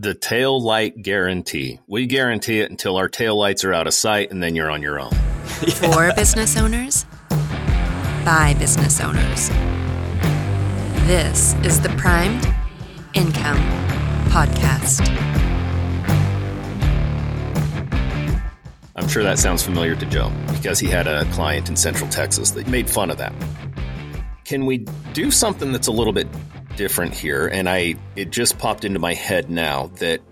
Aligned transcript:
the 0.00 0.14
tail 0.14 0.58
light 0.58 1.02
guarantee. 1.02 1.78
We 1.86 2.06
guarantee 2.06 2.60
it 2.60 2.70
until 2.70 2.96
our 2.96 3.06
tail 3.06 3.36
lights 3.36 3.64
are 3.64 3.74
out 3.74 3.86
of 3.86 3.92
sight 3.92 4.30
and 4.30 4.42
then 4.42 4.56
you're 4.56 4.70
on 4.70 4.80
your 4.80 4.98
own. 4.98 5.10
For 5.10 6.10
business 6.16 6.56
owners, 6.56 7.04
by 8.24 8.56
business 8.58 8.98
owners. 8.98 9.50
This 11.06 11.52
is 11.64 11.82
the 11.82 11.90
Primed 11.98 12.46
Income 13.12 13.58
Podcast. 14.30 15.06
I'm 18.96 19.06
sure 19.06 19.22
that 19.22 19.38
sounds 19.38 19.62
familiar 19.62 19.94
to 19.96 20.06
Joe 20.06 20.32
because 20.50 20.78
he 20.78 20.88
had 20.88 21.08
a 21.08 21.26
client 21.32 21.68
in 21.68 21.76
Central 21.76 22.08
Texas 22.08 22.52
that 22.52 22.66
made 22.68 22.88
fun 22.88 23.10
of 23.10 23.18
that. 23.18 23.34
Can 24.46 24.64
we 24.64 24.78
do 25.12 25.30
something 25.30 25.72
that's 25.72 25.88
a 25.88 25.92
little 25.92 26.14
bit 26.14 26.26
different 26.80 27.12
here? 27.12 27.46
And 27.46 27.68
I 27.68 27.96
it 28.16 28.30
just 28.30 28.58
popped 28.58 28.86
into 28.86 28.98
my 28.98 29.12
head 29.12 29.50
now 29.50 29.88
that 29.98 30.22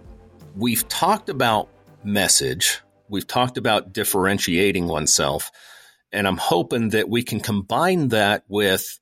we've 0.56 0.88
talked 0.88 1.28
about 1.28 1.68
message, 2.02 2.80
we've 3.06 3.26
talked 3.26 3.58
about 3.58 3.92
differentiating 3.92 4.88
oneself, 4.88 5.50
and 6.10 6.26
I'm 6.26 6.38
hoping 6.38 6.88
that 6.90 7.10
we 7.10 7.22
can 7.22 7.40
combine 7.40 8.08
that 8.08 8.44
with 8.48 8.98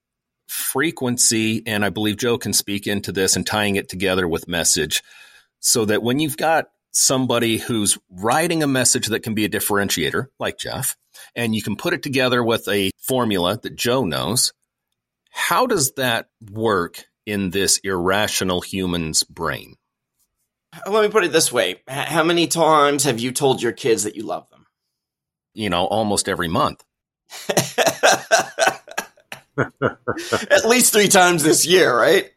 frequency 0.48 1.62
and 1.66 1.84
I 1.84 1.90
believe 1.90 2.16
Joe 2.16 2.36
can 2.36 2.52
speak 2.52 2.88
into 2.88 3.12
this 3.12 3.36
and 3.36 3.46
tying 3.46 3.76
it 3.76 3.88
together 3.88 4.26
with 4.26 4.48
message 4.48 5.04
so 5.60 5.84
that 5.84 6.02
when 6.02 6.18
you've 6.18 6.36
got 6.36 6.66
somebody 6.92 7.58
who's 7.58 7.96
writing 8.10 8.64
a 8.64 8.66
message 8.66 9.06
that 9.06 9.22
can 9.22 9.34
be 9.34 9.44
a 9.44 9.48
differentiator, 9.48 10.26
like 10.40 10.58
Jeff, 10.58 10.96
and 11.36 11.54
you 11.54 11.62
can 11.62 11.76
put 11.76 11.94
it 11.94 12.02
together 12.02 12.42
with 12.42 12.66
a 12.66 12.90
formula 12.98 13.60
that 13.62 13.76
Joe 13.76 14.04
knows. 14.04 14.52
How 15.30 15.66
does 15.66 15.92
that 15.92 16.26
work 16.50 17.04
in 17.26 17.50
this 17.50 17.78
irrational 17.78 18.60
human's 18.60 19.24
brain? 19.24 19.74
Uh, 20.72 20.90
let 20.90 21.02
me 21.02 21.10
put 21.10 21.24
it 21.24 21.32
this 21.32 21.52
way 21.52 21.82
How 21.88 22.22
many 22.22 22.46
times 22.46 23.04
have 23.04 23.18
you 23.20 23.32
told 23.32 23.60
your 23.62 23.72
kids 23.72 24.04
that 24.04 24.16
you 24.16 24.22
love 24.22 24.48
them? 24.50 24.66
You 25.54 25.70
know, 25.70 25.84
almost 25.86 26.28
every 26.28 26.48
month. 26.48 26.84
At 29.58 30.66
least 30.66 30.92
three 30.92 31.08
times 31.08 31.42
this 31.42 31.66
year, 31.66 31.96
right? 31.96 32.30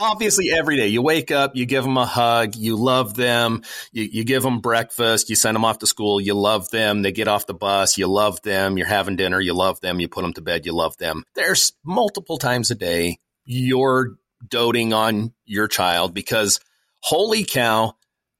obviously 0.00 0.50
every 0.50 0.76
day 0.76 0.86
you 0.86 1.02
wake 1.02 1.30
up 1.30 1.56
you 1.56 1.66
give 1.66 1.82
them 1.82 1.96
a 1.96 2.06
hug 2.06 2.54
you 2.54 2.76
love 2.76 3.14
them 3.14 3.62
you, 3.92 4.04
you 4.04 4.24
give 4.24 4.42
them 4.42 4.60
breakfast 4.60 5.28
you 5.28 5.36
send 5.36 5.54
them 5.54 5.64
off 5.64 5.78
to 5.78 5.86
school 5.86 6.20
you 6.20 6.34
love 6.34 6.70
them 6.70 7.02
they 7.02 7.10
get 7.10 7.28
off 7.28 7.46
the 7.46 7.54
bus 7.54 7.98
you 7.98 8.06
love 8.06 8.40
them 8.42 8.78
you're 8.78 8.86
having 8.86 9.16
dinner 9.16 9.40
you 9.40 9.54
love 9.54 9.80
them 9.80 9.98
you 9.98 10.08
put 10.08 10.22
them 10.22 10.32
to 10.32 10.40
bed 10.40 10.66
you 10.66 10.72
love 10.72 10.96
them 10.98 11.24
there's 11.34 11.72
multiple 11.84 12.38
times 12.38 12.70
a 12.70 12.74
day 12.74 13.18
you're 13.48 14.16
doting 14.46 14.92
on 14.92 15.32
your 15.44 15.66
child 15.66 16.14
because 16.14 16.60
holy 17.00 17.44
cow 17.44 17.94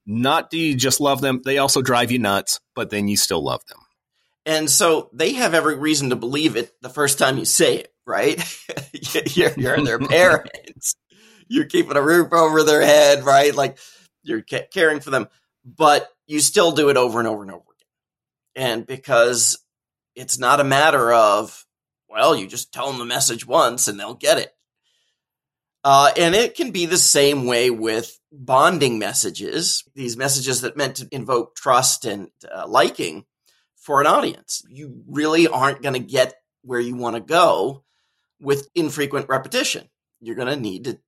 not 0.05 0.49
do 0.49 0.57
you 0.57 0.75
just 0.75 1.01
love 1.01 1.19
them 1.19 1.41
they 1.43 1.57
also 1.57 1.81
drive 1.81 2.11
you 2.11 2.19
nuts 2.19 2.59
but 2.75 2.89
then 2.89 3.07
you 3.07 3.17
still 3.17 3.43
love 3.43 3.61
them 3.67 3.79
and 4.45 4.69
so 4.69 5.09
they 5.11 5.33
have 5.33 5.53
every 5.53 5.75
reason 5.75 6.09
to 6.09 6.15
believe 6.15 6.55
it 6.55 6.73
the 6.81 6.89
first 6.89 7.19
time 7.19 7.37
you 7.37 7.45
say 7.45 7.77
it 7.79 7.93
right 8.05 8.41
you're, 9.35 9.53
you're 9.57 9.83
their 9.83 9.99
parents 10.07 10.95
you're 11.49 11.65
keeping 11.65 11.97
a 11.97 12.01
roof 12.01 12.31
over 12.31 12.63
their 12.63 12.81
head, 12.81 13.25
right? 13.25 13.53
Like 13.53 13.77
you're 14.23 14.41
caring 14.41 15.01
for 15.01 15.09
them, 15.09 15.27
but 15.65 16.07
you 16.27 16.39
still 16.39 16.71
do 16.71 16.89
it 16.89 16.97
over 16.97 17.19
and 17.19 17.27
over 17.27 17.41
and 17.41 17.51
over 17.51 17.63
again. 18.55 18.67
And 18.67 18.87
because 18.87 19.57
it's 20.15 20.39
not 20.39 20.59
a 20.59 20.63
matter 20.63 21.11
of, 21.11 21.65
well, 22.07 22.35
you 22.35 22.47
just 22.47 22.71
tell 22.71 22.87
them 22.87 22.99
the 22.99 23.05
message 23.05 23.45
once 23.45 23.87
and 23.87 23.99
they'll 23.99 24.13
get 24.13 24.37
it. 24.37 24.53
Uh, 25.83 26.11
and 26.17 26.35
it 26.35 26.55
can 26.55 26.71
be 26.71 26.85
the 26.85 26.97
same 26.97 27.45
way 27.45 27.69
with 27.69 28.19
bonding 28.31 28.99
messages, 28.99 29.83
these 29.95 30.17
messages 30.17 30.61
that 30.61 30.77
meant 30.77 30.97
to 30.97 31.07
invoke 31.11 31.55
trust 31.55 32.05
and 32.05 32.29
uh, 32.53 32.67
liking 32.67 33.25
for 33.75 34.01
an 34.01 34.07
audience. 34.07 34.61
You 34.69 35.03
really 35.07 35.47
aren't 35.47 35.81
going 35.81 35.93
to 35.93 35.99
get 35.99 36.35
where 36.63 36.79
you 36.79 36.95
want 36.95 37.15
to 37.15 37.21
go 37.21 37.83
with 38.41 38.69
infrequent 38.75 39.29
repetition. 39.29 39.89
You're 40.19 40.35
going 40.35 40.53
to 40.53 40.59
need 40.59 40.83
to 40.83 40.99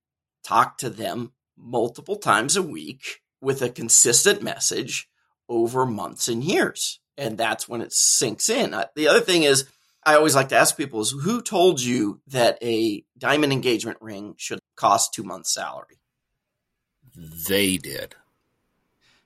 talk 0.42 0.78
to 0.78 0.90
them 0.90 1.32
multiple 1.56 2.16
times 2.16 2.56
a 2.56 2.62
week 2.62 3.20
with 3.40 3.60
a 3.62 3.68
consistent 3.68 4.42
message 4.42 5.08
over 5.48 5.84
months 5.84 6.28
and 6.28 6.42
years. 6.42 6.98
And 7.18 7.36
that's 7.36 7.68
when 7.68 7.82
it 7.82 7.92
sinks 7.92 8.48
in. 8.48 8.74
The 8.96 9.08
other 9.08 9.20
thing 9.20 9.42
is, 9.42 9.68
I 10.04 10.16
always 10.16 10.34
like 10.34 10.48
to 10.48 10.56
ask 10.56 10.76
people 10.76 11.00
is 11.00 11.12
who 11.12 11.42
told 11.42 11.80
you 11.80 12.20
that 12.28 12.58
a 12.62 13.04
diamond 13.18 13.52
engagement 13.52 13.98
ring 14.00 14.34
should 14.36 14.58
cost 14.76 15.14
two 15.14 15.22
months' 15.22 15.54
salary? 15.54 16.00
They 17.16 17.76
did. 17.76 18.14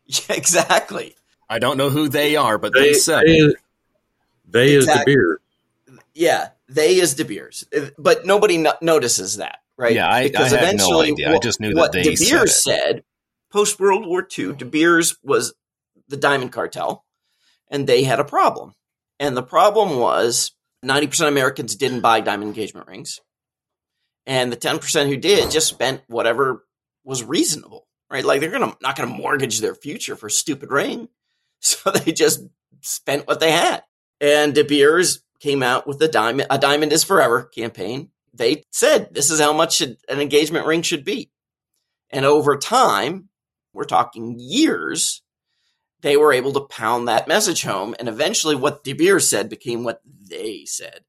Yeah, 0.09 0.37
exactly. 0.37 1.17
I 1.51 1.59
don't 1.59 1.77
know 1.77 1.91
who 1.91 2.09
they 2.09 2.37
are, 2.37 2.59
but 2.59 2.73
they, 2.73 2.81
they 2.81 2.93
said 2.93 3.25
they, 3.27 3.55
they 4.47 4.77
exactly. 4.77 4.77
is 4.77 4.87
De 4.87 5.05
Beers. 5.05 5.39
Yeah, 6.15 6.49
they 6.69 7.01
is 7.01 7.15
De 7.15 7.25
Beers, 7.25 7.65
but 7.99 8.25
nobody 8.25 8.57
no- 8.57 8.77
notices 8.81 9.39
that 9.39 9.59
right? 9.77 9.95
Yeah, 9.95 10.11
I, 10.11 10.25
because 10.25 10.53
I 10.53 10.65
had 10.65 10.79
no 10.79 11.01
idea. 11.01 11.33
I 11.33 11.39
just 11.39 11.61
knew 11.61 11.75
that 11.75 11.93
they 11.93 12.03
De 12.03 12.17
Beers 12.17 12.63
said, 12.63 12.81
said 12.81 13.05
post 13.51 13.79
World 13.79 14.07
War 14.07 14.27
II, 14.37 14.55
De 14.55 14.65
Beers 14.65 15.17
was 15.23 15.55
the 16.09 16.17
diamond 16.17 16.53
cartel, 16.53 17.05
and 17.69 17.87
they 17.87 18.05
had 18.05 18.21
a 18.21 18.25
problem. 18.25 18.75
And 19.19 19.37
the 19.37 19.43
problem 19.43 19.99
was 19.99 20.53
90% 20.87 21.23
of 21.23 21.29
Americans 21.29 21.77
didn't 21.77 22.01
buy 22.01 22.21
diamond 22.21 22.49
engagement 22.49 22.87
rings. 22.87 23.21
And 24.27 24.53
the 24.53 24.57
10% 24.57 25.09
who 25.09 25.17
did 25.17 25.51
just 25.51 25.69
spent 25.69 26.03
whatever 26.09 26.65
was 27.05 27.23
reasonable, 27.23 27.87
right? 28.11 28.25
Like 28.25 28.41
they're 28.41 28.51
gonna 28.51 28.77
not 28.81 28.97
gonna 28.97 29.09
mortgage 29.09 29.61
their 29.61 29.75
future 29.75 30.17
for 30.17 30.27
a 30.27 30.31
stupid 30.31 30.71
ring. 30.71 31.09
So 31.59 31.91
they 31.91 32.13
just 32.13 32.43
spent 32.83 33.27
what 33.27 33.41
they 33.41 33.51
had. 33.51 33.83
And 34.21 34.55
De 34.55 34.63
Beers 34.63 35.23
came 35.41 35.63
out 35.63 35.87
with 35.87 35.99
the 35.99 36.07
diamond 36.07 36.49
a 36.51 36.59
diamond 36.59 36.93
is 36.93 37.03
forever 37.03 37.45
campaign 37.45 38.11
they 38.37 38.65
said 38.71 39.13
this 39.13 39.31
is 39.31 39.41
how 39.41 39.53
much 39.53 39.81
an 39.81 39.97
engagement 40.09 40.67
ring 40.67 40.83
should 40.83 41.05
be. 41.05 41.31
And 42.11 42.25
over 42.25 42.57
time, 42.57 43.29
we're 43.73 43.85
talking 43.85 44.37
years, 44.39 45.23
they 46.03 46.17
were 46.17 46.33
able 46.33 46.53
to 46.53 46.61
pound 46.61 47.09
that 47.09 47.29
message 47.29 47.63
home. 47.63 47.95
And 47.99 48.09
eventually, 48.09 48.55
what 48.55 48.85
De 48.85 48.93
Beers 48.93 49.29
said 49.29 49.49
became 49.49 49.85
what 49.85 50.01
they 50.05 50.65
said. 50.65 51.05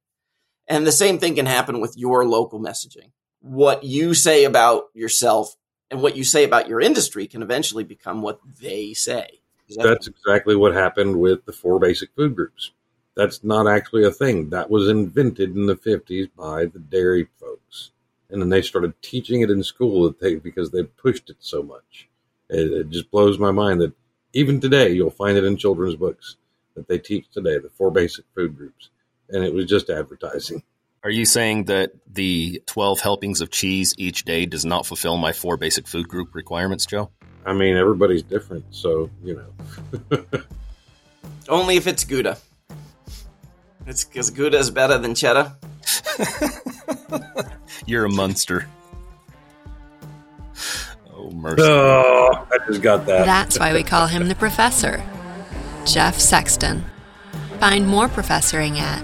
And 0.68 0.86
the 0.86 0.92
same 0.92 1.20
thing 1.20 1.36
can 1.36 1.46
happen 1.46 1.80
with 1.80 1.98
your 1.98 2.26
local 2.26 2.60
messaging. 2.60 3.12
What 3.40 3.84
you 3.84 4.14
say 4.14 4.44
about 4.44 4.86
yourself 4.94 5.56
and 5.90 6.02
what 6.02 6.18
you 6.18 6.24
say 6.24 6.44
about 6.44 6.68
your 6.68 6.82
industry 6.82 7.28
can 7.28 7.42
eventually 7.42 7.84
become 7.84 8.22
what 8.22 8.40
they 8.60 8.94
say. 8.94 9.42
That 9.70 9.84
That's 9.84 10.08
exactly 10.08 10.56
what 10.56 10.74
happened 10.74 11.20
with 11.20 11.46
the 11.46 11.54
four 11.54 11.80
basic 11.80 12.10
food 12.16 12.36
groups 12.36 12.72
that's 13.18 13.44
not 13.44 13.68
actually 13.68 14.06
a 14.06 14.12
thing. 14.12 14.52
That 14.52 14.70
was 14.70 14.88
invented 14.88 15.56
in 15.56 15.66
the 15.66 15.76
50s 15.76 16.30
by 16.38 16.66
the 16.66 16.80
dairy 16.80 17.28
folks. 17.40 17.90
And 18.30 18.40
then 18.40 18.50
they 18.50 18.62
started 18.62 19.02
teaching 19.02 19.42
it 19.42 19.50
in 19.50 19.64
school 19.64 20.14
because 20.22 20.70
they 20.70 20.84
pushed 20.84 21.32
it 21.32 21.38
so 21.40 21.64
much. 21.64 22.08
It, 22.48 22.72
it 22.72 22.90
just 22.92 23.10
blows 23.10 23.40
my 23.40 23.50
mind 23.50 23.82
that 23.82 23.94
even 24.38 24.62
today 24.62 24.92
you'll 24.92 25.10
find 25.10 25.36
it 25.36 25.44
in 25.44 25.58
children's 25.58 25.96
books 25.96 26.36
that 26.76 26.88
they 26.88 27.00
teach 27.00 27.28
today, 27.32 27.58
the 27.58 27.70
four 27.70 27.90
basic 27.90 28.24
food 28.36 28.56
groups. 28.56 28.92
And 29.30 29.44
it 29.44 29.52
was 29.52 29.66
just 29.66 29.90
advertising. 29.90 30.62
Are 31.04 31.10
you 31.10 31.26
saying 31.26 31.66
that 31.66 31.92
the 32.08 32.62
12 32.68 33.00
helpings 33.00 33.42
of 33.42 33.50
cheese 33.50 33.96
each 33.98 34.26
day 34.26 34.46
does 34.46 34.64
not 34.64 34.86
fulfill 34.86 35.18
my 35.18 35.34
four 35.34 35.58
basic 35.58 35.88
food 35.88 36.08
group 36.08 36.36
requirements, 36.36 36.86
Joe? 36.86 37.10
I 37.48 37.54
mean, 37.54 37.78
everybody's 37.78 38.22
different, 38.22 38.66
so, 38.70 39.10
you 39.24 39.42
know. 40.12 40.24
Only 41.50 41.78
if 41.78 41.88
it's 41.88 42.04
Gouda. 42.04 42.38
It's 43.88 44.04
because 44.04 44.30
Gouda 44.30 44.60
is 44.60 44.70
better 44.70 45.00
than 45.00 45.16
cheddar. 45.16 45.56
You're 47.88 48.06
a 48.06 48.12
monster. 48.12 48.68
Oh, 51.28 51.32
mercy. 51.32 51.62
Oh, 51.64 52.48
I 52.52 52.58
just 52.68 52.82
got 52.82 53.06
that. 53.08 53.26
That's 53.26 53.60
why 53.60 53.74
we 53.74 53.84
call 53.84 54.08
him 54.08 54.28
the 54.28 54.36
professor, 54.36 55.04
Jeff 55.86 56.20
Sexton. 56.20 56.86
Find 57.60 57.88
more 57.88 58.08
professoring 58.08 58.78
at 58.78 59.04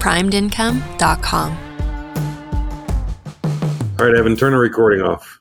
primedincome.com. 0.00 1.58
All 3.98 4.06
right, 4.06 4.16
Evan, 4.16 4.36
turn 4.36 4.52
the 4.52 4.58
recording 4.58 5.02
off. 5.02 5.39